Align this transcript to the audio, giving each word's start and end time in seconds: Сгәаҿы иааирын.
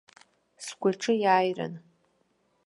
Сгәаҿы 0.65 1.13
иааирын. 1.23 1.73